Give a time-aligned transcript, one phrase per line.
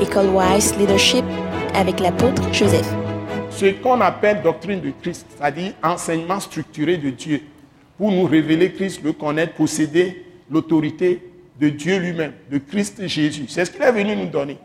[0.00, 1.24] École Wise Leadership
[1.74, 2.86] avec l'apôtre Joseph.
[3.50, 7.42] Ce qu'on appelle doctrine de Christ, c'est-à-dire enseignement structuré de Dieu,
[7.96, 11.22] pour nous révéler Christ, le connaître, posséder l'autorité
[11.58, 13.46] de Dieu lui-même, de Christ Jésus.
[13.48, 14.58] C'est ce qu'il est venu nous donner.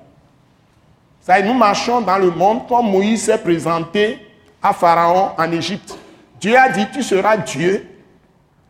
[1.22, 4.18] Ça, nous marchons dans le monde comme Moïse s'est présenté
[4.62, 5.98] à Pharaon en Égypte.
[6.42, 7.88] Dieu a dit, tu seras Dieu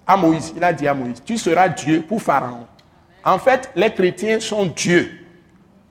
[0.05, 0.53] à Moïse.
[0.55, 2.67] Il a dit à Moïse, tu seras Dieu pour Pharaon.
[3.25, 5.11] En fait, les chrétiens sont Dieu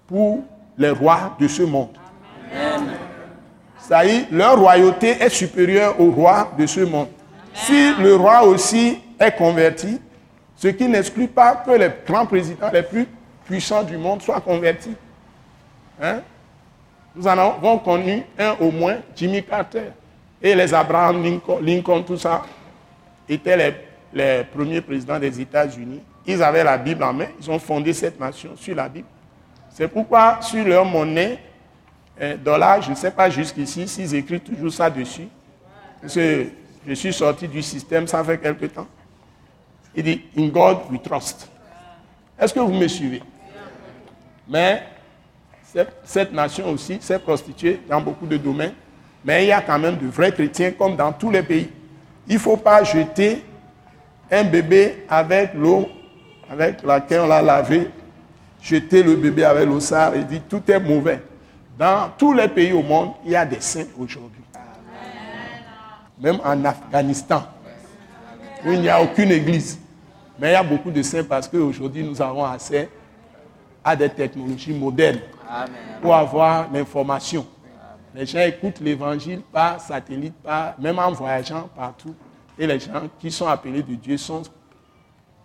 [0.06, 0.44] pour
[0.78, 1.96] les rois de ce monde.
[3.78, 7.08] Ça y est, leur royauté est supérieure au roi de ce monde.
[7.54, 10.00] Si le roi aussi est converti,
[10.56, 13.06] ce qui n'exclut pas que les grands présidents les plus
[13.44, 14.94] puissants du monde soient convertis.
[16.00, 16.20] Hein?
[17.16, 19.90] Nous en avons connu un au moins, Jimmy Carter.
[20.40, 21.22] Et les Abraham
[21.60, 22.42] Lincoln, tout ça,
[23.28, 23.74] étaient
[24.12, 26.00] les premiers présidents des États-Unis.
[26.26, 29.08] Ils avaient la Bible en main, ils ont fondé cette nation sur la Bible.
[29.70, 31.38] C'est pourquoi sur leur monnaie,
[32.20, 35.28] un dollar, je ne sais pas jusqu'ici s'ils écrivent toujours ça dessus.
[36.00, 36.46] Parce que
[36.86, 38.86] je suis sorti du système, ça fait quelque temps.
[39.94, 41.48] Il dit, In God we trust.
[42.38, 43.22] Est-ce que vous me suivez?
[44.48, 44.82] Mais
[46.04, 48.74] cette nation aussi s'est prostituée dans beaucoup de domaines.
[49.24, 51.70] Mais il y a quand même de vrais chrétiens comme dans tous les pays.
[52.26, 53.44] Il ne faut pas jeter
[54.30, 55.88] un bébé avec l'eau
[56.50, 57.88] avec laquelle on l'a lavé,
[58.62, 61.22] jeter le bébé avec l'eau sale et dire tout est mauvais.
[61.78, 64.42] Dans tous les pays au monde, il y a des saints aujourd'hui.
[66.20, 67.42] Même en Afghanistan,
[68.64, 69.78] où il n'y a aucune église.
[70.38, 72.88] Mais il y a beaucoup de saints parce qu'aujourd'hui, nous avons accès
[73.82, 75.20] à des technologies modernes
[76.02, 77.46] pour avoir l'information.
[78.14, 82.14] Les gens écoutent l'évangile par satellite, par, même en voyageant partout.
[82.58, 84.42] Et les gens qui sont appelés de Dieu sont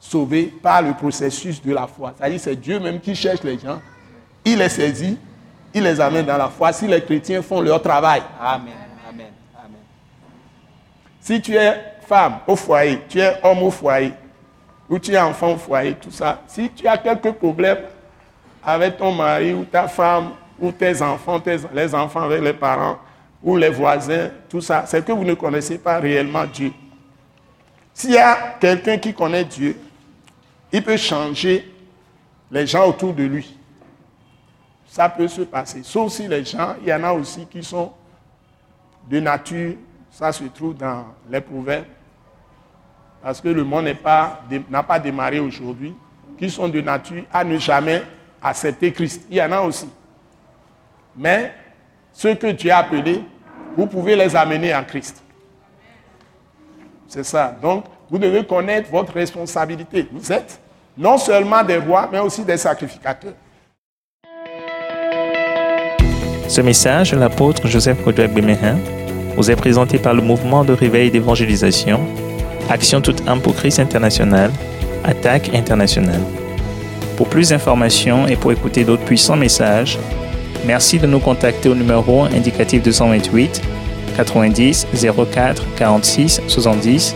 [0.09, 2.13] sauvés par le processus de la foi.
[2.17, 3.81] C'est-à-dire c'est Dieu même qui cherche les gens.
[4.43, 5.17] Il les saisit,
[5.73, 8.21] il les amène dans la foi si les chrétiens font leur travail.
[8.39, 8.73] Amen.
[9.09, 9.27] Amen.
[9.57, 9.81] Amen.
[11.19, 11.73] Si tu es
[12.07, 14.13] femme au foyer, tu es homme au foyer,
[14.87, 17.79] ou tu es enfant au foyer, tout ça, si tu as quelques problèmes
[18.63, 22.97] avec ton mari ou ta femme ou tes enfants, tes, les enfants avec les parents
[23.41, 26.71] ou les voisins, tout ça, c'est que vous ne connaissez pas réellement Dieu.
[27.93, 29.75] S'il y a quelqu'un qui connaît Dieu,
[30.71, 31.71] il peut changer
[32.51, 33.57] les gens autour de lui.
[34.87, 35.81] Ça peut se passer.
[35.83, 37.91] Sauf si les gens, il y en a aussi qui sont
[39.09, 39.75] de nature,
[40.09, 41.85] ça se trouve dans les proverbes,
[43.21, 43.85] parce que le monde
[44.69, 45.93] n'a pas, démarré aujourd'hui,
[46.37, 48.03] qui sont de nature à ne jamais
[48.41, 49.25] accepter Christ.
[49.29, 49.89] Il y en a aussi.
[51.15, 51.53] Mais
[52.13, 53.23] ceux que Dieu a appelés,
[53.75, 55.23] vous pouvez les amener à Christ.
[57.07, 57.55] C'est ça.
[57.61, 60.07] Donc, vous devez connaître votre responsabilité.
[60.11, 60.59] Vous êtes
[60.97, 63.33] non seulement des rois, mais aussi des sacrificateurs.
[66.47, 68.77] Ce message l'apôtre Joseph Kodouak Bemehin
[69.35, 71.99] vous est présenté par le mouvement de réveil d'évangélisation,
[72.69, 74.51] Action toute âme pour Christ international,
[75.03, 76.21] Attaque internationale.
[77.17, 79.99] Pour plus d'informations et pour écouter d'autres puissants messages,
[80.65, 83.61] merci de nous contacter au numéro indicatif 228
[84.15, 84.87] 90
[85.33, 87.15] 04 46 70